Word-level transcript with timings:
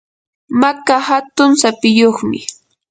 maka 0.61 0.95
hatun 1.07 1.51
sapiyuqmi. 1.61 2.39